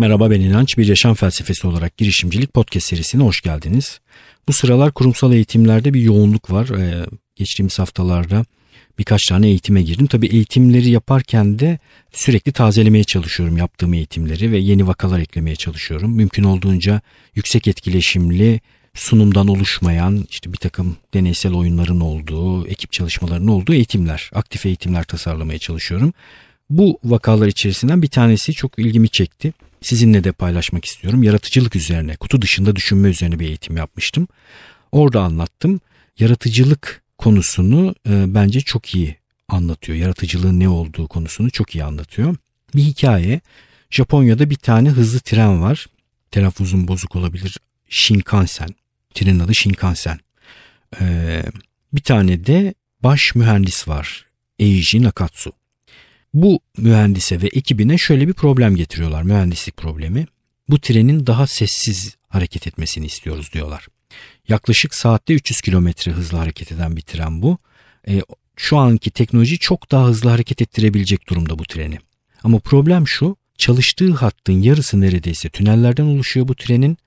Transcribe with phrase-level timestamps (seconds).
[0.00, 0.78] Merhaba ben İnanç.
[0.78, 4.00] Bir yaşam felsefesi olarak girişimcilik podcast serisine hoş geldiniz.
[4.48, 6.68] Bu sıralar kurumsal eğitimlerde bir yoğunluk var.
[6.68, 7.06] Ee,
[7.36, 8.44] geçtiğimiz haftalarda
[8.98, 10.06] birkaç tane eğitime girdim.
[10.06, 11.78] Tabii eğitimleri yaparken de
[12.12, 16.16] sürekli tazelemeye çalışıyorum yaptığım eğitimleri ve yeni vakalar eklemeye çalışıyorum.
[16.16, 17.00] Mümkün olduğunca
[17.34, 18.60] yüksek etkileşimli,
[18.94, 25.58] sunumdan oluşmayan işte bir takım deneysel oyunların olduğu, ekip çalışmalarının olduğu eğitimler, aktif eğitimler tasarlamaya
[25.58, 26.12] çalışıyorum.
[26.70, 29.52] Bu vakalar içerisinden bir tanesi çok ilgimi çekti.
[29.82, 31.22] Sizinle de paylaşmak istiyorum.
[31.22, 34.28] Yaratıcılık üzerine, kutu dışında düşünme üzerine bir eğitim yapmıştım.
[34.92, 35.80] Orada anlattım.
[36.18, 39.16] Yaratıcılık konusunu e, bence çok iyi
[39.48, 39.98] anlatıyor.
[39.98, 42.36] Yaratıcılığın ne olduğu konusunu çok iyi anlatıyor.
[42.74, 43.40] Bir hikaye.
[43.90, 45.86] Japonya'da bir tane hızlı tren var.
[46.30, 47.56] Telaffuzum bozuk olabilir.
[47.88, 48.68] Shinkansen.
[49.14, 50.18] Trenin adı Shinkansen.
[51.00, 51.42] Ee,
[51.92, 54.26] bir tane de baş mühendis var.
[54.58, 55.52] Eiji Nakatsu.
[56.34, 59.22] Bu mühendise ve ekibine şöyle bir problem getiriyorlar.
[59.22, 60.26] Mühendislik problemi.
[60.68, 63.86] Bu trenin daha sessiz hareket etmesini istiyoruz diyorlar.
[64.48, 67.58] Yaklaşık saatte 300 kilometre hızla hareket eden bir tren bu.
[68.08, 68.22] E,
[68.56, 71.98] şu anki teknoloji çok daha hızlı hareket ettirebilecek durumda bu treni.
[72.42, 76.98] Ama problem şu çalıştığı hattın yarısı neredeyse tünellerden oluşuyor bu trenin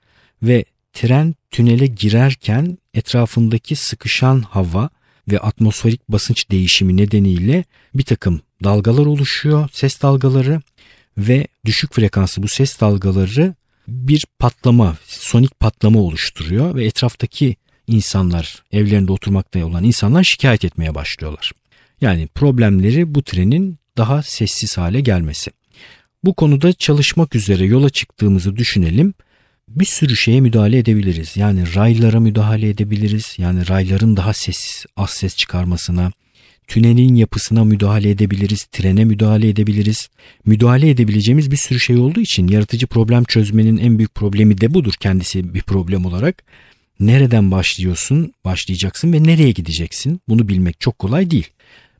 [0.42, 4.90] ve tren tünele girerken etrafındaki sıkışan hava
[5.30, 10.60] ve atmosferik basınç değişimi nedeniyle bir takım dalgalar oluşuyor, ses dalgaları
[11.18, 13.54] ve düşük frekanslı bu ses dalgaları
[13.88, 17.56] bir patlama, sonik patlama oluşturuyor ve etraftaki
[17.86, 21.52] insanlar, evlerinde oturmakta olan insanlar şikayet etmeye başlıyorlar.
[22.00, 25.50] Yani problemleri bu trenin daha sessiz hale gelmesi.
[26.24, 29.14] Bu konuda çalışmak üzere yola çıktığımızı düşünelim.
[29.68, 31.36] Bir sürü şeye müdahale edebiliriz.
[31.36, 33.34] Yani raylara müdahale edebiliriz.
[33.38, 36.12] Yani rayların daha ses, az ses çıkarmasına,
[36.68, 40.08] tünelin yapısına müdahale edebiliriz, trene müdahale edebiliriz.
[40.46, 44.94] Müdahale edebileceğimiz bir sürü şey olduğu için yaratıcı problem çözmenin en büyük problemi de budur
[45.00, 46.42] kendisi bir problem olarak.
[47.00, 50.20] Nereden başlıyorsun, başlayacaksın ve nereye gideceksin?
[50.28, 51.48] Bunu bilmek çok kolay değil.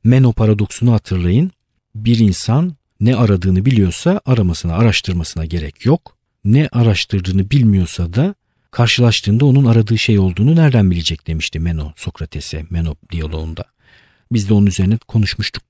[0.04, 1.50] Meno paradoksunu hatırlayın.
[1.94, 6.16] Bir insan ne aradığını biliyorsa aramasına, araştırmasına gerek yok.
[6.44, 8.34] Ne araştırdığını bilmiyorsa da
[8.70, 13.73] karşılaştığında onun aradığı şey olduğunu nereden bilecek demişti Meno Sokrates'e Meno diyaloğunda.
[14.34, 15.62] Biz de onun üzerine konuşmuştuk.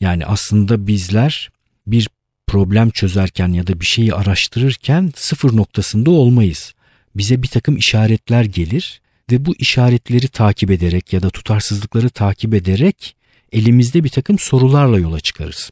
[0.00, 1.50] Yani aslında bizler
[1.86, 2.08] bir
[2.46, 6.74] problem çözerken ya da bir şeyi araştırırken sıfır noktasında olmayız.
[7.14, 13.16] Bize bir takım işaretler gelir ve bu işaretleri takip ederek ya da tutarsızlıkları takip ederek
[13.52, 15.70] elimizde bir takım sorularla yola çıkarız.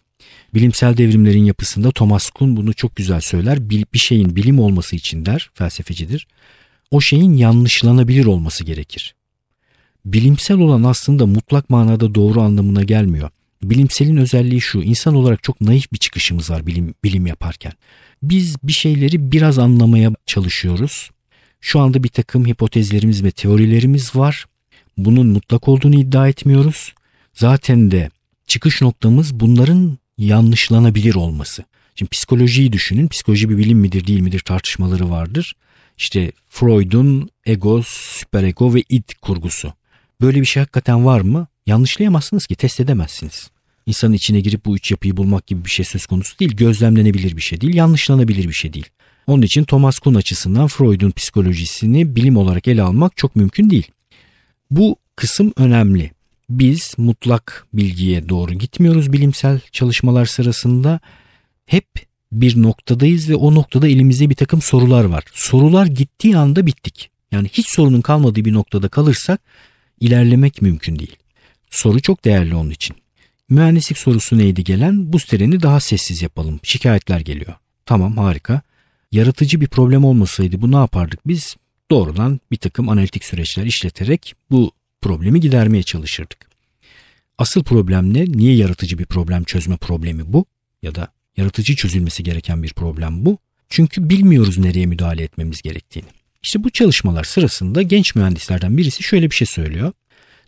[0.54, 3.70] Bilimsel devrimlerin yapısında Thomas Kuhn bunu çok güzel söyler.
[3.70, 6.26] Bir şeyin bilim olması için der, felsefecidir.
[6.90, 9.14] O şeyin yanlışlanabilir olması gerekir
[10.04, 13.30] bilimsel olan aslında mutlak manada doğru anlamına gelmiyor.
[13.62, 17.72] Bilimselin özelliği şu, insan olarak çok naif bir çıkışımız var bilim, bilim yaparken.
[18.22, 21.10] Biz bir şeyleri biraz anlamaya çalışıyoruz.
[21.60, 24.46] Şu anda bir takım hipotezlerimiz ve teorilerimiz var.
[24.98, 26.94] Bunun mutlak olduğunu iddia etmiyoruz.
[27.34, 28.10] Zaten de
[28.46, 31.64] çıkış noktamız bunların yanlışlanabilir olması.
[31.94, 33.08] Şimdi psikolojiyi düşünün.
[33.08, 35.54] Psikoloji bir bilim midir değil midir tartışmaları vardır.
[35.98, 39.72] İşte Freud'un ego, süperego ve id kurgusu.
[40.20, 41.46] Böyle bir şey hakikaten var mı?
[41.66, 43.50] Yanlışlayamazsınız ki test edemezsiniz.
[43.86, 46.56] İnsanın içine girip bu üç yapıyı bulmak gibi bir şey söz konusu değil.
[46.56, 47.74] Gözlemlenebilir bir şey değil.
[47.74, 48.88] Yanlışlanabilir bir şey değil.
[49.26, 53.90] Onun için Thomas Kuhn açısından Freud'un psikolojisini bilim olarak ele almak çok mümkün değil.
[54.70, 56.10] Bu kısım önemli.
[56.50, 61.00] Biz mutlak bilgiye doğru gitmiyoruz bilimsel çalışmalar sırasında.
[61.66, 61.86] Hep
[62.32, 65.24] bir noktadayız ve o noktada elimizde bir takım sorular var.
[65.34, 67.10] Sorular gittiği anda bittik.
[67.32, 69.40] Yani hiç sorunun kalmadığı bir noktada kalırsak
[70.00, 71.16] ilerlemek mümkün değil.
[71.70, 72.96] Soru çok değerli onun için.
[73.48, 75.12] Mühendislik sorusu neydi gelen?
[75.12, 76.60] Bu treni daha sessiz yapalım.
[76.62, 77.54] Şikayetler geliyor.
[77.86, 78.62] Tamam harika.
[79.12, 81.56] Yaratıcı bir problem olmasaydı bu ne yapardık biz?
[81.90, 86.50] Doğrudan bir takım analitik süreçler işleterek bu problemi gidermeye çalışırdık.
[87.38, 88.24] Asıl problem ne?
[88.24, 90.46] Niye yaratıcı bir problem çözme problemi bu?
[90.82, 93.38] Ya da yaratıcı çözülmesi gereken bir problem bu.
[93.68, 96.08] Çünkü bilmiyoruz nereye müdahale etmemiz gerektiğini.
[96.42, 99.92] İşte bu çalışmalar sırasında genç mühendislerden birisi şöyle bir şey söylüyor.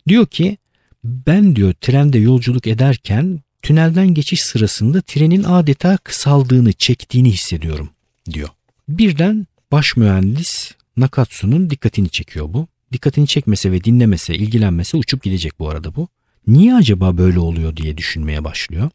[0.07, 0.57] Diyor ki
[1.03, 7.89] ben diyor trende yolculuk ederken tünelden geçiş sırasında trenin adeta kısaldığını, çektiğini hissediyorum
[8.31, 8.49] diyor.
[8.89, 12.67] Birden baş mühendis Nakatsu'nun dikkatini çekiyor bu.
[12.91, 16.07] Dikkatini çekmese ve dinlemese, ilgilenmese uçup gidecek bu arada bu.
[16.47, 18.89] Niye acaba böyle oluyor diye düşünmeye başlıyor.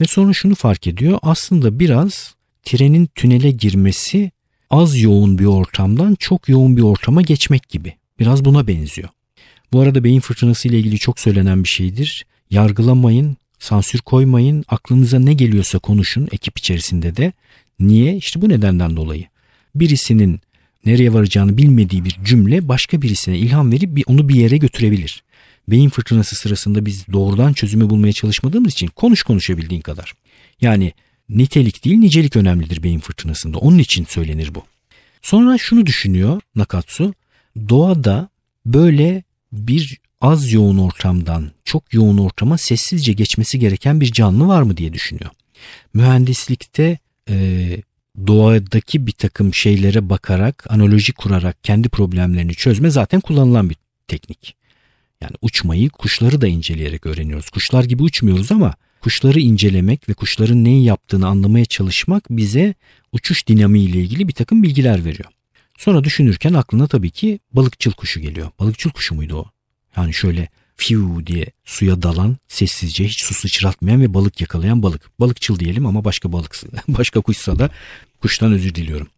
[0.00, 1.18] Ve sonra şunu fark ediyor.
[1.22, 4.30] Aslında biraz trenin tünele girmesi
[4.74, 7.94] az yoğun bir ortamdan çok yoğun bir ortama geçmek gibi.
[8.20, 9.08] Biraz buna benziyor.
[9.72, 12.26] Bu arada beyin fırtınası ile ilgili çok söylenen bir şeydir.
[12.50, 17.32] Yargılamayın, sansür koymayın, aklınıza ne geliyorsa konuşun ekip içerisinde de.
[17.80, 18.16] Niye?
[18.16, 19.24] İşte bu nedenden dolayı.
[19.74, 20.40] Birisinin
[20.86, 25.22] nereye varacağını bilmediği bir cümle başka birisine ilham verip onu bir yere götürebilir.
[25.68, 30.12] Beyin fırtınası sırasında biz doğrudan çözümü bulmaya çalışmadığımız için konuş konuşabildiğin kadar.
[30.60, 30.92] Yani
[31.28, 33.58] nitelik değil nicelik önemlidir beyin fırtınasında.
[33.58, 34.64] Onun için söylenir bu.
[35.22, 37.14] Sonra şunu düşünüyor Nakatsu.
[37.68, 38.28] Doğada
[38.66, 39.22] böyle
[39.52, 44.92] bir az yoğun ortamdan çok yoğun ortama sessizce geçmesi gereken bir canlı var mı diye
[44.92, 45.30] düşünüyor.
[45.94, 46.98] Mühendislikte
[47.30, 47.36] e,
[48.26, 53.76] doğadaki bir takım şeylere bakarak, analoji kurarak kendi problemlerini çözme zaten kullanılan bir
[54.08, 54.56] teknik.
[55.20, 57.50] Yani uçmayı, kuşları da inceleyerek öğreniyoruz.
[57.50, 58.74] Kuşlar gibi uçmuyoruz ama
[59.04, 62.74] kuşları incelemek ve kuşların neyi yaptığını anlamaya çalışmak bize
[63.12, 65.30] uçuş dinamiği ile ilgili bir takım bilgiler veriyor.
[65.78, 68.50] Sonra düşünürken aklına tabii ki balıkçıl kuşu geliyor.
[68.60, 69.44] Balıkçıl kuşu muydu o?
[69.96, 75.20] Yani şöyle fiu diye suya dalan, sessizce hiç su sıçratmayan ve balık yakalayan balık.
[75.20, 77.70] Balıkçıl diyelim ama başka balık, başka kuşsa da
[78.20, 79.08] kuştan özür diliyorum.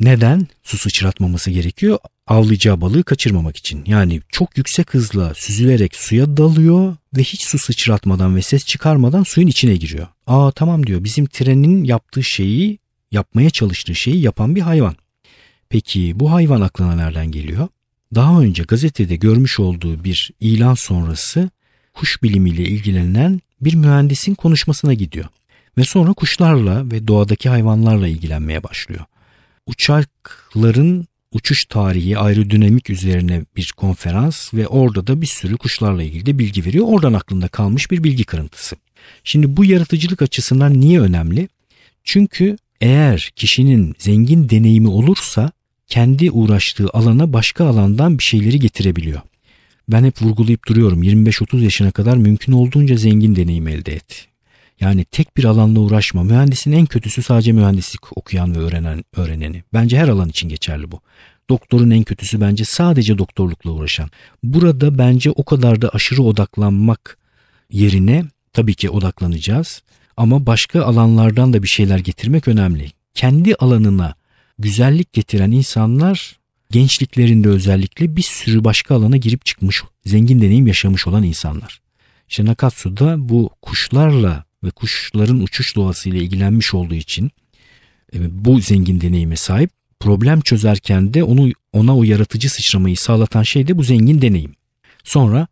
[0.00, 1.98] Neden su sıçratmaması gerekiyor?
[2.30, 3.84] Avlayacağı balığı kaçırmamak için.
[3.86, 9.48] Yani çok yüksek hızla süzülerek suya dalıyor ve hiç su sıçratmadan ve ses çıkarmadan suyun
[9.48, 10.06] içine giriyor.
[10.26, 12.78] Aa tamam diyor bizim trenin yaptığı şeyi,
[13.10, 14.96] yapmaya çalıştığı şeyi yapan bir hayvan.
[15.68, 17.68] Peki bu hayvan aklına nereden geliyor?
[18.14, 21.50] Daha önce gazetede görmüş olduğu bir ilan sonrası
[21.94, 25.26] kuş bilimiyle ilgilenen bir mühendisin konuşmasına gidiyor.
[25.78, 29.04] Ve sonra kuşlarla ve doğadaki hayvanlarla ilgilenmeye başlıyor.
[29.66, 36.38] Uçakların uçuş tarihi aerodinamik üzerine bir konferans ve orada da bir sürü kuşlarla ilgili de
[36.38, 36.86] bilgi veriyor.
[36.88, 38.76] Oradan aklında kalmış bir bilgi kırıntısı.
[39.24, 41.48] Şimdi bu yaratıcılık açısından niye önemli?
[42.04, 45.50] Çünkü eğer kişinin zengin deneyimi olursa
[45.86, 49.20] kendi uğraştığı alana başka alandan bir şeyleri getirebiliyor.
[49.88, 54.29] Ben hep vurgulayıp duruyorum 25-30 yaşına kadar mümkün olduğunca zengin deneyim elde et.
[54.80, 56.22] Yani tek bir alanla uğraşma.
[56.22, 59.62] Mühendisin en kötüsü sadece mühendislik okuyan ve öğrenen öğreneni.
[59.72, 61.00] Bence her alan için geçerli bu.
[61.50, 64.10] Doktorun en kötüsü bence sadece doktorlukla uğraşan.
[64.42, 67.18] Burada bence o kadar da aşırı odaklanmak
[67.70, 69.82] yerine tabii ki odaklanacağız
[70.16, 72.90] ama başka alanlardan da bir şeyler getirmek önemli.
[73.14, 74.14] Kendi alanına
[74.58, 76.38] güzellik getiren insanlar
[76.70, 81.80] gençliklerinde özellikle bir sürü başka alana girip çıkmış, zengin deneyim yaşamış olan insanlar.
[82.28, 87.30] İşte Nakatsu'da bu kuşlarla ve kuşların uçuş doğasıyla ilgilenmiş olduğu için
[88.14, 89.70] e, bu zengin deneyime sahip.
[90.00, 94.54] Problem çözerken de onu ona o yaratıcı sıçramayı sağlatan şey de bu zengin deneyim.
[95.04, 95.46] Sonra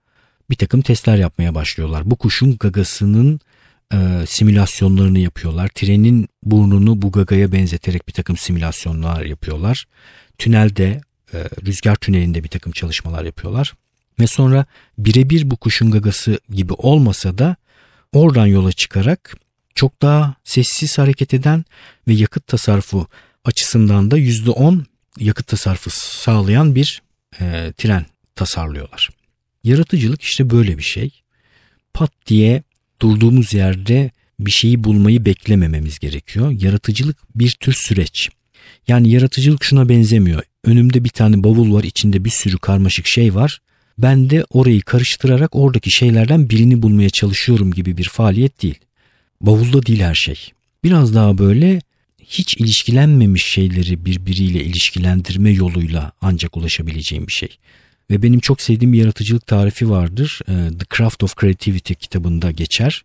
[0.50, 2.10] bir takım testler yapmaya başlıyorlar.
[2.10, 3.40] Bu kuşun gagasının
[3.92, 3.96] e,
[4.26, 5.68] simülasyonlarını yapıyorlar.
[5.68, 9.84] Trenin burnunu bu gagaya benzeterek bir takım simülasyonlar yapıyorlar.
[10.38, 11.00] Tünelde,
[11.34, 13.74] e, rüzgar tünelinde bir takım çalışmalar yapıyorlar.
[14.20, 14.66] Ve sonra
[14.98, 17.56] birebir bu kuşun gagası gibi olmasa da
[18.12, 19.36] oradan yola çıkarak
[19.74, 21.64] çok daha sessiz hareket eden
[22.08, 23.06] ve yakıt tasarrufu
[23.44, 24.84] açısından da %10
[25.18, 27.02] yakıt tasarrufu sağlayan bir
[27.40, 29.10] e, tren tasarlıyorlar.
[29.64, 31.10] Yaratıcılık işte böyle bir şey.
[31.94, 32.62] Pat diye
[33.02, 34.10] durduğumuz yerde
[34.40, 36.50] bir şeyi bulmayı beklemememiz gerekiyor.
[36.50, 38.28] Yaratıcılık bir tür süreç.
[38.88, 40.42] Yani yaratıcılık şuna benzemiyor.
[40.64, 43.60] Önümde bir tane bavul var, içinde bir sürü karmaşık şey var.
[43.98, 48.78] Ben de orayı karıştırarak oradaki şeylerden birini bulmaya çalışıyorum gibi bir faaliyet değil.
[49.40, 50.52] Bavulda değil her şey.
[50.84, 51.80] Biraz daha böyle
[52.24, 57.58] hiç ilişkilenmemiş şeyleri birbiriyle ilişkilendirme yoluyla ancak ulaşabileceğim bir şey.
[58.10, 60.40] Ve benim çok sevdiğim bir yaratıcılık tarifi vardır.
[60.48, 63.04] Ee, The Craft of Creativity kitabında geçer.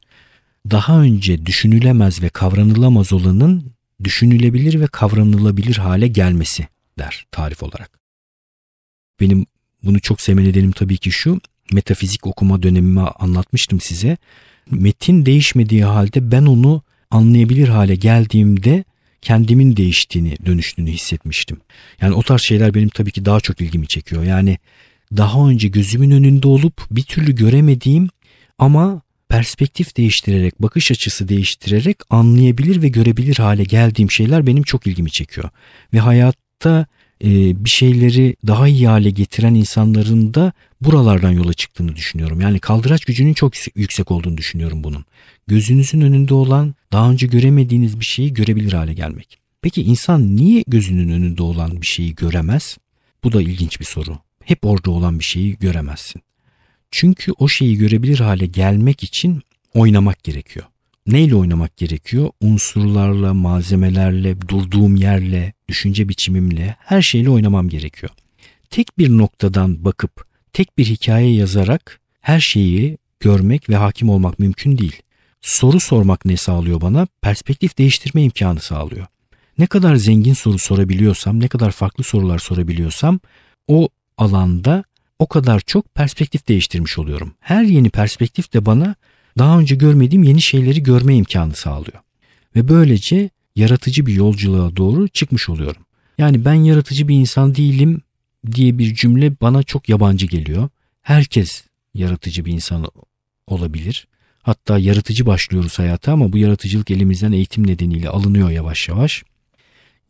[0.72, 3.72] Daha önce düşünülemez ve kavranılamaz olanın
[4.04, 8.00] düşünülebilir ve kavranılabilir hale gelmesi der tarif olarak.
[9.20, 9.46] Benim
[9.84, 11.42] bunu çok sevme tabii ki şu.
[11.74, 14.18] Metafizik okuma dönemimi anlatmıştım size.
[14.72, 18.84] Metin değişmediği halde ben onu anlayabilir hale geldiğimde
[19.22, 21.58] kendimin değiştiğini, dönüştüğünü hissetmiştim.
[22.02, 24.24] Yani o tarz şeyler benim tabii ki daha çok ilgimi çekiyor.
[24.24, 24.58] Yani
[25.18, 28.10] daha önce gözümün önünde olup bir türlü göremediğim
[28.58, 35.12] ama perspektif değiştirerek, bakış açısı değiştirerek anlayabilir ve görebilir hale geldiğim şeyler benim çok ilgimi
[35.12, 35.50] çekiyor.
[35.94, 36.86] Ve hayatta
[37.24, 42.42] bir şeyleri daha iyi hale getiren insanların da buralardan yola çıktığını düşünüyorum.
[42.42, 45.06] Yani kaldıraç gücünün çok yüksek olduğunu düşünüyorum bunun.
[45.48, 49.40] Gözünüzün önünde olan daha önce göremediğiniz bir şeyi görebilir hale gelmek.
[49.62, 52.78] Peki insan niye gözünün önünde olan bir şeyi göremez?
[53.24, 56.22] Bu da ilginç bir soru hep orada olan bir şeyi göremezsin.
[56.92, 59.42] Çünkü o şeyi görebilir hale gelmek için
[59.74, 60.66] oynamak gerekiyor.
[61.08, 62.30] Neyle oynamak gerekiyor?
[62.42, 68.12] Unsurlarla, malzemelerle, durduğum yerle, düşünce biçimimle, her şeyle oynamam gerekiyor.
[68.70, 74.78] Tek bir noktadan bakıp, tek bir hikaye yazarak her şeyi görmek ve hakim olmak mümkün
[74.78, 75.02] değil.
[75.42, 77.08] soru sormak ne sağlıyor bana?
[77.22, 79.06] Perspektif değiştirme imkanı sağlıyor.
[79.58, 83.20] Ne kadar zengin soru sorabiliyorsam, ne kadar farklı sorular sorabiliyorsam
[83.68, 84.84] o alanda
[85.20, 87.34] o kadar çok perspektif değiştirmiş oluyorum.
[87.40, 88.96] Her yeni perspektif de bana
[89.38, 92.00] daha önce görmediğim yeni şeyleri görme imkanı sağlıyor.
[92.56, 95.86] Ve böylece yaratıcı bir yolculuğa doğru çıkmış oluyorum.
[96.18, 98.02] Yani ben yaratıcı bir insan değilim
[98.52, 100.70] diye bir cümle bana çok yabancı geliyor.
[101.02, 101.64] Herkes
[101.94, 102.88] yaratıcı bir insan
[103.48, 104.08] olabilir.
[104.42, 109.24] Hatta yaratıcı başlıyoruz hayata ama bu yaratıcılık elimizden eğitim nedeniyle alınıyor yavaş yavaş.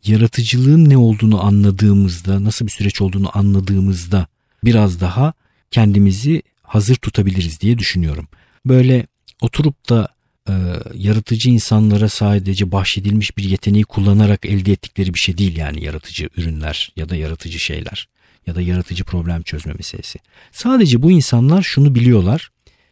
[0.06, 4.28] Yaratıcılığın ne olduğunu anladığımızda, nasıl bir süreç olduğunu anladığımızda
[4.64, 5.34] biraz daha
[5.72, 8.28] kendimizi hazır tutabiliriz diye düşünüyorum.
[8.66, 9.08] Böyle
[9.44, 10.08] oturup da
[10.50, 10.54] e,
[10.94, 16.92] yaratıcı insanlara sadece bahşedilmiş bir yeteneği kullanarak elde ettikleri bir şey değil yani yaratıcı ürünler
[16.96, 18.08] ya da yaratıcı şeyler
[18.48, 20.20] ya da yaratıcı problem çözme meselesi.
[20.52, 22.52] Sadece bu insanlar şunu biliyorlar.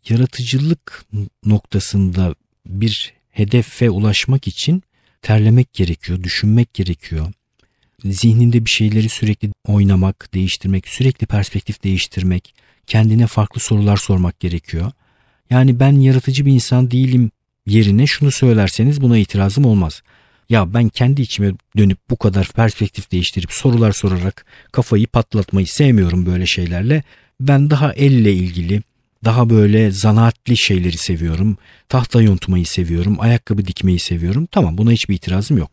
[0.10, 1.06] Yaratıcılık
[1.46, 4.84] noktasında bir hedefe ulaşmak için
[5.22, 7.34] terlemek gerekiyor, düşünmek gerekiyor.
[8.06, 12.56] Zihninde bir şeyleri sürekli oynamak, değiştirmek, sürekli perspektif değiştirmek,
[12.88, 14.92] kendine farklı sorular sormak gerekiyor.
[15.52, 17.32] Yani ben yaratıcı bir insan değilim
[17.66, 20.02] yerine şunu söylerseniz buna itirazım olmaz.
[20.50, 26.46] Ya ben kendi içime dönüp bu kadar perspektif değiştirip sorular sorarak kafayı patlatmayı sevmiyorum böyle
[26.46, 27.04] şeylerle.
[27.40, 28.82] Ben daha elle ilgili,
[29.24, 31.58] daha böyle zanaatli şeyleri seviyorum.
[31.90, 34.46] Tahta yontmayı seviyorum, ayakkabı dikmeyi seviyorum.
[34.52, 35.72] Tamam buna hiçbir itirazım yok.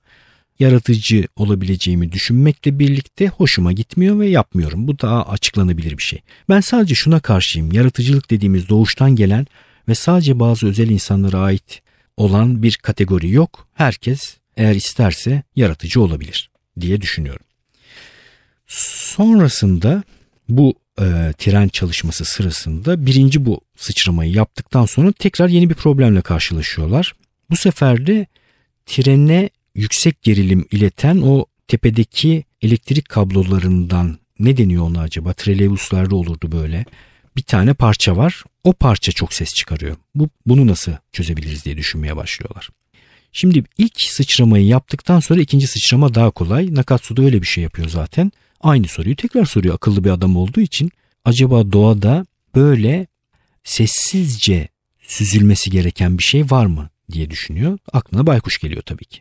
[0.59, 4.89] Yaratıcı olabileceğimi düşünmekle birlikte hoşuma gitmiyor ve yapmıyorum.
[4.89, 6.21] Bu daha açıklanabilir bir şey.
[6.49, 7.73] Ben sadece şuna karşıyım.
[7.73, 9.47] Yaratıcılık dediğimiz doğuştan gelen
[9.89, 11.83] ve sadece bazı özel insanlara ait
[12.17, 13.69] olan bir kategori yok.
[13.75, 17.47] Herkes eğer isterse yaratıcı olabilir diye düşünüyorum.
[18.67, 20.03] Sonrasında
[20.49, 27.13] bu e, tren çalışması sırasında birinci bu sıçramayı yaptıktan sonra tekrar yeni bir problemle karşılaşıyorlar.
[27.51, 28.27] Bu sefer de
[28.87, 35.33] trene yüksek gerilim ileten o tepedeki elektrik kablolarından ne deniyor ona acaba?
[35.33, 36.85] Trelebuslarda olurdu böyle.
[37.39, 38.45] Bir tane parça var.
[38.65, 39.97] O parça çok ses çıkarıyor.
[40.15, 42.69] Bu bunu nasıl çözebiliriz diye düşünmeye başlıyorlar.
[43.33, 46.75] Şimdi ilk sıçramayı yaptıktan sonra ikinci sıçrama daha kolay.
[46.75, 48.33] Nakatsu da öyle bir şey yapıyor zaten.
[48.61, 50.91] Aynı soruyu tekrar soruyor akıllı bir adam olduğu için.
[51.25, 53.07] Acaba doğada böyle
[53.65, 54.69] sessizce
[55.01, 57.79] süzülmesi gereken bir şey var mı diye düşünüyor.
[57.93, 59.21] Aklına baykuş geliyor tabii ki.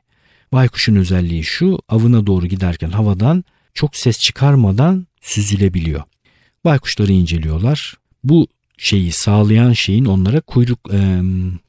[0.52, 3.44] Baykuşun özelliği şu avına doğru giderken havadan
[3.74, 6.04] çok ses çıkarmadan süzülebiliyor.
[6.66, 7.98] Baykuşları inceliyorlar.
[8.24, 8.48] Bu
[8.78, 11.22] şeyi sağlayan şeyin onlara kuyruk e,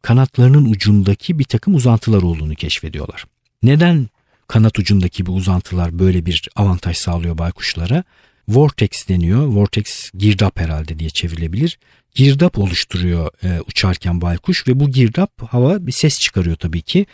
[0.03, 3.25] kanatlarının ucundaki bir takım uzantılar olduğunu keşfediyorlar.
[3.63, 4.09] Neden
[4.49, 8.05] kanat ucundaki bu uzantılar böyle bir avantaj sağlıyor baykuşlara?
[8.49, 9.47] Vortex deniyor.
[9.47, 11.79] Vortex girdap herhalde diye çevrilebilir.
[12.15, 17.07] Girdap oluşturuyor e, uçarken baykuş ve bu girdap hava bir ses çıkarıyor tabii ki.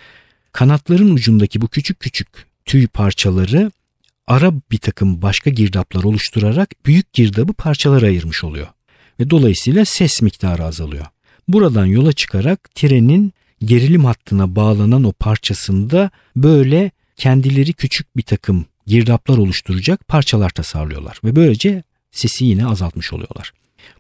[0.53, 2.29] Kanatların ucundaki bu küçük küçük
[2.65, 3.71] tüy parçaları
[4.27, 8.67] ara bir takım başka girdaplar oluşturarak büyük girdabı parçalara ayırmış oluyor
[9.21, 11.07] ve dolayısıyla ses miktarı azalıyor.
[11.49, 13.33] Buradan yola çıkarak trenin
[13.65, 21.37] gerilim hattına bağlanan o parçasında böyle kendileri küçük bir takım girdaplar oluşturacak parçalar tasarlıyorlar ve
[21.37, 23.53] böylece sesi yine azaltmış oluyorlar.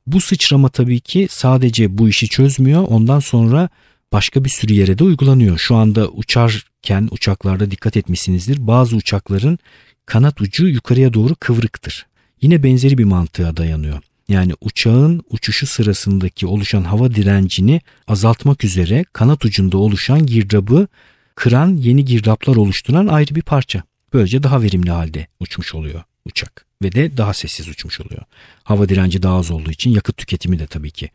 [0.07, 2.85] Bu sıçrama tabii ki sadece bu işi çözmüyor.
[2.89, 3.69] Ondan sonra
[4.13, 5.59] başka bir sürü yere de uygulanıyor.
[5.59, 8.67] Şu anda uçarken uçaklarda dikkat etmişsinizdir.
[8.67, 9.59] Bazı uçakların
[10.07, 12.07] kanat ucu yukarıya doğru kıvrıktır.
[12.43, 14.01] Yine benzeri bir mantığa dayanıyor.
[14.29, 20.87] Yani uçağın uçuşu sırasındaki oluşan hava direncini azaltmak üzere kanat ucunda oluşan girdabı
[21.35, 23.83] kıran yeni girdaplar oluşturan ayrı bir parça.
[24.13, 28.23] Böylece daha verimli halde uçmuş oluyor uçak ve de daha sessiz uçmuş oluyor.
[28.63, 31.11] Hava direnci daha az olduğu için yakıt tüketimi de tabii ki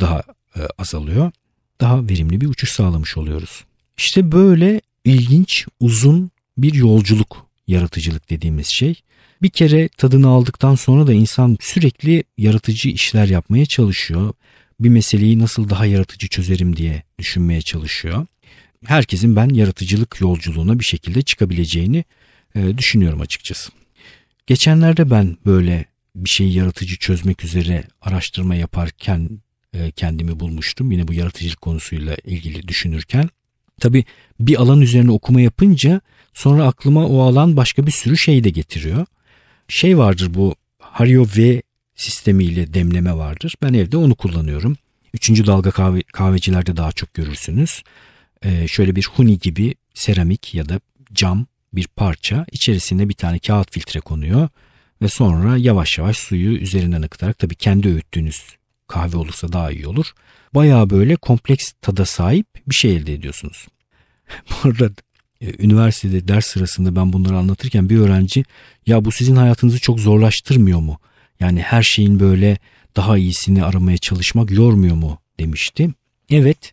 [0.00, 0.22] daha
[0.56, 1.32] e, azalıyor.
[1.80, 3.64] Daha verimli bir uçuş sağlamış oluyoruz.
[3.96, 9.02] İşte böyle ilginç, uzun bir yolculuk yaratıcılık dediğimiz şey.
[9.42, 14.32] Bir kere tadını aldıktan sonra da insan sürekli yaratıcı işler yapmaya çalışıyor.
[14.80, 18.26] Bir meseleyi nasıl daha yaratıcı çözerim diye düşünmeye çalışıyor.
[18.84, 22.04] Herkesin ben yaratıcılık yolculuğuna bir şekilde çıkabileceğini
[22.54, 23.72] e, düşünüyorum açıkçası.
[24.46, 25.84] Geçenlerde ben böyle
[26.16, 29.30] bir şeyi yaratıcı çözmek üzere araştırma yaparken
[29.74, 30.92] e, kendimi bulmuştum.
[30.92, 33.28] Yine bu yaratıcılık konusuyla ilgili düşünürken.
[33.80, 34.04] Tabi
[34.40, 36.00] bir alan üzerine okuma yapınca
[36.34, 39.06] sonra aklıma o alan başka bir sürü şey de getiriyor
[39.70, 41.62] şey vardır bu Hario V
[41.94, 43.54] sistemiyle demleme vardır.
[43.62, 44.76] Ben evde onu kullanıyorum.
[45.14, 47.82] Üçüncü dalga kahve, kahvecilerde daha çok görürsünüz.
[48.42, 50.80] Ee, şöyle bir huni gibi seramik ya da
[51.12, 52.46] cam bir parça.
[52.52, 54.48] içerisinde bir tane kağıt filtre konuyor.
[55.02, 58.56] Ve sonra yavaş yavaş suyu üzerinden akıtarak tabii kendi öğüttüğünüz
[58.88, 60.06] kahve olursa daha iyi olur.
[60.54, 63.66] Baya böyle kompleks tada sahip bir şey elde ediyorsunuz.
[64.50, 64.90] Bu arada
[65.40, 68.44] üniversitede ders sırasında ben bunları anlatırken bir öğrenci
[68.86, 70.98] ya bu sizin hayatınızı çok zorlaştırmıyor mu?
[71.40, 72.58] Yani her şeyin böyle
[72.96, 75.90] daha iyisini aramaya çalışmak yormuyor mu demişti.
[76.30, 76.72] Evet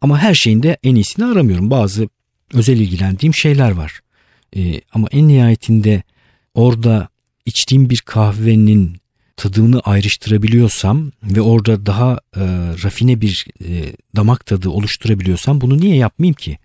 [0.00, 1.70] ama her şeyin de en iyisini aramıyorum.
[1.70, 2.08] Bazı
[2.54, 4.00] özel ilgilendiğim şeyler var.
[4.56, 6.02] Ee, ama en nihayetinde
[6.54, 7.08] orada
[7.46, 9.00] içtiğim bir kahvenin
[9.36, 12.40] tadını ayrıştırabiliyorsam ve orada daha e,
[12.84, 16.58] rafine bir e, damak tadı oluşturabiliyorsam bunu niye yapmayayım ki?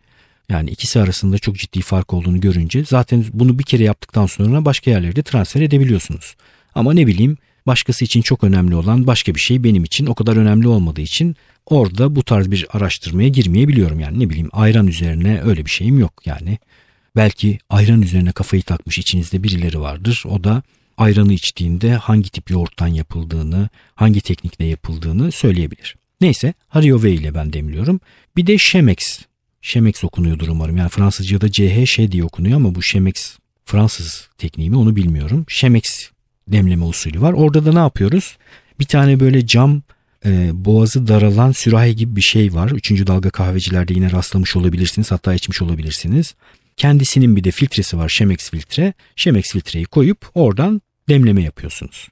[0.49, 4.91] Yani ikisi arasında çok ciddi fark olduğunu görünce zaten bunu bir kere yaptıktan sonra başka
[4.91, 6.35] yerlerde transfer edebiliyorsunuz.
[6.75, 7.37] Ama ne bileyim
[7.67, 11.35] başkası için çok önemli olan başka bir şey benim için o kadar önemli olmadığı için
[11.65, 13.99] orada bu tarz bir araştırmaya girmeyebiliyorum.
[13.99, 16.57] Yani ne bileyim ayran üzerine öyle bir şeyim yok yani.
[17.15, 20.23] Belki ayran üzerine kafayı takmış içinizde birileri vardır.
[20.29, 20.63] O da
[20.97, 25.95] ayranı içtiğinde hangi tip yoğurttan yapıldığını, hangi teknikle yapıldığını söyleyebilir.
[26.21, 27.99] Neyse Hariove ile ben demliyorum.
[28.37, 29.19] Bir de Chemex.
[29.65, 30.77] Chemex okunuyordur umarım.
[30.77, 35.45] Yani Fransızca'da CH diye okunuyor ama bu Chemex Fransız tekniği mi onu bilmiyorum.
[35.47, 36.09] Chemex
[36.47, 37.33] demleme usulü var.
[37.33, 38.37] Orada da ne yapıyoruz?
[38.79, 39.81] Bir tane böyle cam
[40.25, 42.71] e, boğazı daralan sürahi gibi bir şey var.
[42.71, 45.11] Üçüncü dalga kahvecilerde yine rastlamış olabilirsiniz.
[45.11, 46.35] Hatta içmiş olabilirsiniz.
[46.77, 48.93] Kendisinin bir de filtresi var Chemex filtre.
[49.15, 52.07] Chemex filtreyi koyup oradan demleme yapıyorsunuz.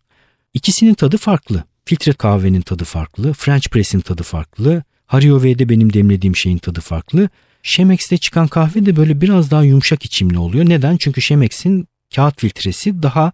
[0.53, 1.63] İkisinin tadı farklı.
[1.85, 3.33] Filtre kahvenin tadı farklı.
[3.33, 4.83] French Press'in tadı farklı.
[5.13, 7.29] Hariove'de benim demlediğim şeyin tadı farklı.
[7.63, 10.69] Chemex'te çıkan kahve de böyle biraz daha yumuşak içimli oluyor.
[10.69, 10.97] Neden?
[10.97, 13.31] Çünkü Chemex'in kağıt filtresi daha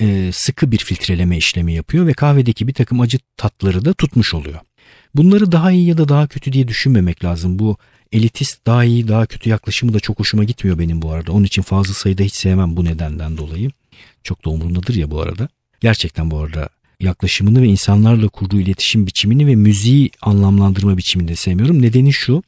[0.00, 4.60] e, sıkı bir filtreleme işlemi yapıyor ve kahvedeki bir takım acı tatları da tutmuş oluyor.
[5.14, 7.58] Bunları daha iyi ya da daha kötü diye düşünmemek lazım.
[7.58, 7.76] Bu
[8.12, 11.32] elitist daha iyi daha kötü yaklaşımı da çok hoşuma gitmiyor benim bu arada.
[11.32, 13.70] Onun için fazla sayıda hiç sevmem bu nedenden dolayı.
[14.22, 15.48] Çok da umurumdadır ya bu arada.
[15.80, 16.68] Gerçekten bu arada
[17.00, 21.82] yaklaşımını ve insanlarla kurduğu iletişim biçimini ve müziği anlamlandırma biçimini de sevmiyorum.
[21.82, 22.42] Nedeni şu.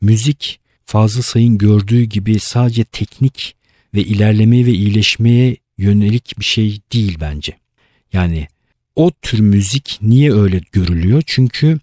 [0.00, 3.54] Müzik Fazıl Say'ın gördüğü gibi sadece teknik
[3.94, 7.56] ve ilerlemeye ve iyileşmeye yönelik bir şey değil bence.
[8.12, 8.48] Yani
[8.96, 11.22] o tür müzik niye öyle görülüyor?
[11.26, 11.78] Çünkü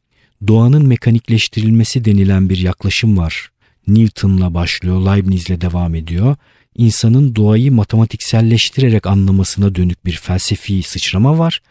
[0.47, 3.49] doğanın mekanikleştirilmesi denilen bir yaklaşım var.
[3.87, 6.35] Newton'la başlıyor, Leibniz'le devam ediyor.
[6.75, 11.61] İnsanın doğayı matematikselleştirerek anlamasına dönük bir felsefi sıçrama var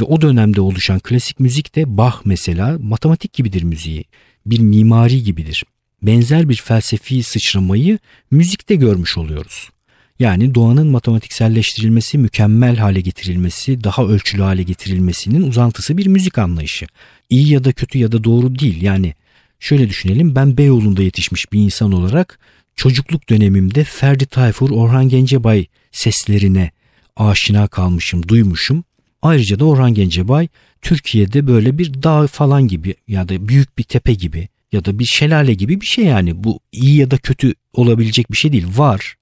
[0.00, 4.04] ve o dönemde oluşan klasik müzik de Bach mesela matematik gibidir müziği.
[4.46, 5.64] Bir mimari gibidir.
[6.02, 7.98] Benzer bir felsefi sıçramayı
[8.30, 9.70] müzikte görmüş oluyoruz.
[10.18, 16.86] Yani doğanın matematikselleştirilmesi, mükemmel hale getirilmesi, daha ölçülü hale getirilmesinin uzantısı bir müzik anlayışı.
[17.30, 18.82] İyi ya da kötü ya da doğru değil.
[18.82, 19.14] Yani
[19.60, 22.38] şöyle düşünelim ben Beyoğlu'nda yetişmiş bir insan olarak
[22.76, 26.70] çocukluk dönemimde Ferdi Tayfur, Orhan Gencebay seslerine
[27.16, 28.84] aşina kalmışım, duymuşum.
[29.26, 30.48] Ayrıca da Orhan Gencebay
[30.82, 35.04] Türkiye'de böyle bir dağ falan gibi ya da büyük bir tepe gibi ya da bir
[35.04, 39.16] şelale gibi bir şey yani bu iyi ya da kötü olabilecek bir şey değil var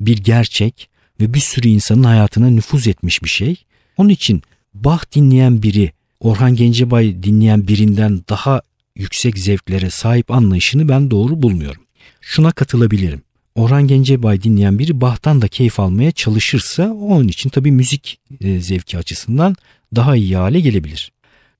[0.00, 0.88] bir gerçek
[1.20, 3.56] ve bir sürü insanın hayatına nüfuz etmiş bir şey.
[3.96, 4.42] Onun için
[4.74, 8.62] Bach dinleyen biri Orhan Gencebay dinleyen birinden daha
[8.96, 11.82] yüksek zevklere sahip anlayışını ben doğru bulmuyorum.
[12.20, 13.22] Şuna katılabilirim.
[13.60, 18.98] Orhan Gencebay dinleyen biri Bach'tan da keyif almaya çalışırsa onun için tabii müzik e, zevki
[18.98, 19.56] açısından
[19.96, 21.12] daha iyi hale gelebilir.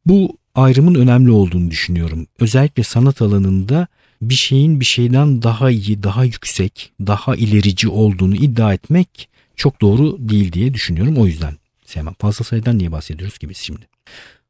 [0.06, 2.26] Bu ayrımın önemli olduğunu düşünüyorum.
[2.38, 3.86] Özellikle sanat alanında
[4.22, 10.16] bir şeyin bir şeyden daha iyi, daha yüksek, daha ilerici olduğunu iddia etmek çok doğru
[10.28, 11.16] değil diye düşünüyorum.
[11.16, 11.54] O yüzden
[11.86, 12.14] sevmem.
[12.18, 13.86] Fazla sayıdan niye bahsediyoruz ki biz şimdi?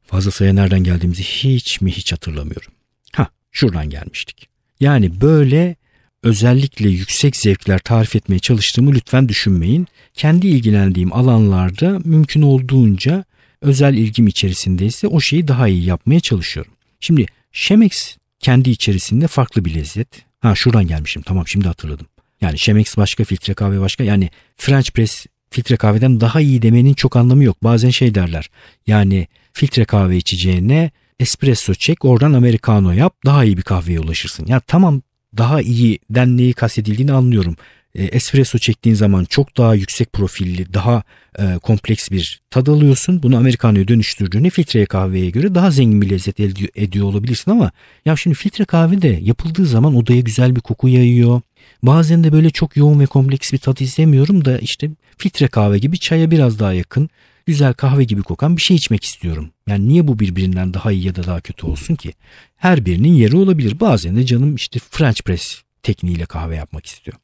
[0.03, 2.71] Fazla sayıya nereden geldiğimizi hiç mi hiç hatırlamıyorum.
[3.13, 4.47] Ha şuradan gelmiştik.
[4.79, 5.75] Yani böyle
[6.23, 9.87] özellikle yüksek zevkler tarif etmeye çalıştığımı lütfen düşünmeyin.
[10.13, 13.25] Kendi ilgilendiğim alanlarda mümkün olduğunca
[13.61, 16.71] özel ilgim içerisindeyse o şeyi daha iyi yapmaya çalışıyorum.
[16.99, 20.07] Şimdi Chemex kendi içerisinde farklı bir lezzet.
[20.39, 22.07] Ha şuradan gelmişim tamam şimdi hatırladım.
[22.41, 27.15] Yani Chemex başka filtre kahve başka yani French press filtre kahveden daha iyi demenin çok
[27.15, 27.63] anlamı yok.
[27.63, 28.49] Bazen şey derler
[28.87, 34.45] yani filtre kahve içeceğine espresso çek oradan americano yap daha iyi bir kahveye ulaşırsın.
[34.45, 35.01] Ya tamam
[35.37, 37.55] daha iyi den neyi kastedildiğini anlıyorum
[37.95, 41.03] e, espresso çektiğin zaman çok daha yüksek profilli, daha
[41.39, 43.23] e, kompleks bir tad alıyorsun.
[43.23, 47.71] Bunu Amerikano'ya dönüştürdüğünde filtre kahveye göre daha zengin bir lezzet elde ediyor olabilirsin ama
[48.05, 51.41] ya şimdi filtre kahve de yapıldığı zaman odaya güzel bir koku yayıyor.
[51.83, 55.99] Bazen de böyle çok yoğun ve kompleks bir tat izlemiyorum da işte filtre kahve gibi
[55.99, 57.09] çaya biraz daha yakın,
[57.45, 59.49] güzel kahve gibi kokan bir şey içmek istiyorum.
[59.67, 62.13] Yani niye bu birbirinden daha iyi ya da daha kötü olsun ki?
[62.55, 63.79] Her birinin yeri olabilir.
[63.79, 67.17] Bazen de canım işte French press tekniğiyle kahve yapmak istiyor.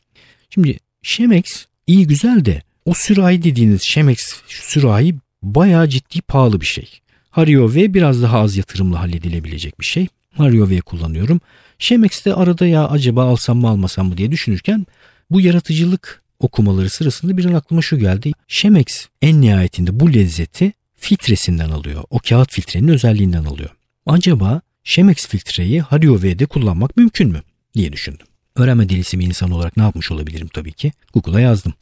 [0.49, 6.89] Şimdi Chemex iyi güzel de o sürahi dediğiniz Chemex sürahi bayağı ciddi pahalı bir şey.
[7.29, 10.07] Hario V biraz daha az yatırımla halledilebilecek bir şey.
[10.37, 11.41] Hario V kullanıyorum.
[11.79, 14.85] Shemex'te arada ya acaba alsam mı almasam mı diye düşünürken
[15.29, 18.31] bu yaratıcılık okumaları sırasında bir an aklıma şu geldi.
[18.47, 22.03] Chemex en nihayetinde bu lezzeti filtresinden alıyor.
[22.09, 23.69] O kağıt filtrenin özelliğinden alıyor.
[24.05, 27.41] Acaba Chemex filtreyi Hario V'de kullanmak mümkün mü
[27.73, 28.27] diye düşündüm.
[28.55, 30.91] Öğrenme delisi bir insan olarak ne yapmış olabilirim tabii ki?
[31.13, 31.73] Google'a yazdım.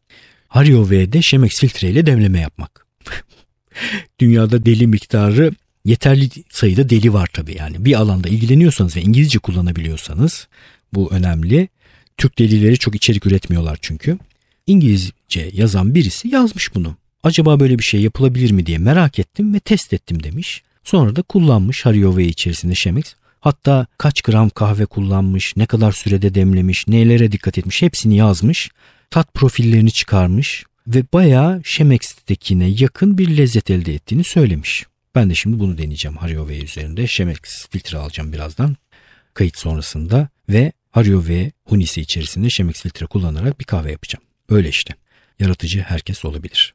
[0.47, 2.87] Hario V'de Chemex filtreyle demleme yapmak.
[4.19, 5.51] Dünyada deli miktarı
[5.85, 7.85] yeterli sayıda deli var tabii yani.
[7.85, 10.47] Bir alanda ilgileniyorsanız ve İngilizce kullanabiliyorsanız
[10.93, 11.67] bu önemli.
[12.17, 14.17] Türk delileri çok içerik üretmiyorlar çünkü.
[14.67, 16.95] İngilizce yazan birisi yazmış bunu.
[17.23, 20.63] Acaba böyle bir şey yapılabilir mi diye merak ettim ve test ettim demiş.
[20.83, 23.15] Sonra da kullanmış Hario V içerisinde Chemex.
[23.39, 28.69] Hatta kaç gram kahve kullanmış, ne kadar sürede demlemiş, nelere dikkat etmiş hepsini yazmış.
[29.11, 34.85] Tat profillerini çıkarmış ve bayağı Chemex'tekine yakın bir lezzet elde ettiğini söylemiş.
[35.15, 37.07] Ben de şimdi bunu deneyeceğim Hario V üzerinde.
[37.07, 38.75] Chemex filtre alacağım birazdan.
[39.33, 44.23] Kayıt sonrasında ve Hario V hunisi içerisinde Chemex filtre kullanarak bir kahve yapacağım.
[44.49, 44.93] Böyle işte.
[45.39, 46.73] Yaratıcı herkes olabilir.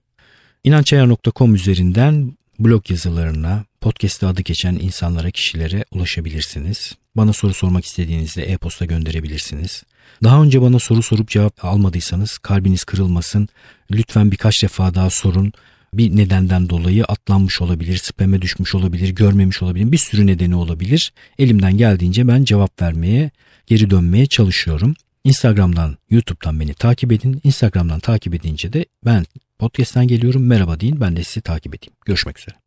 [0.64, 6.96] İnançayar.com üzerinden blog yazılarına, podcast'te adı geçen insanlara, kişilere ulaşabilirsiniz.
[7.16, 9.82] Bana soru sormak istediğinizde e-posta gönderebilirsiniz.
[10.22, 13.48] Daha önce bana soru sorup cevap almadıysanız kalbiniz kırılmasın.
[13.90, 15.52] Lütfen birkaç defa daha sorun.
[15.94, 19.92] Bir nedenden dolayı atlanmış olabilir, spam'e düşmüş olabilir, görmemiş olabilir.
[19.92, 21.12] Bir sürü nedeni olabilir.
[21.38, 23.30] Elimden geldiğince ben cevap vermeye,
[23.66, 24.94] geri dönmeye çalışıyorum.
[25.24, 27.40] Instagram'dan, YouTube'dan beni takip edin.
[27.44, 29.24] Instagram'dan takip edince de ben
[29.58, 30.46] podcast'ten geliyorum.
[30.46, 31.00] Merhaba deyin.
[31.00, 31.92] Ben de sizi takip edeyim.
[32.06, 32.59] Görüşmek üzere.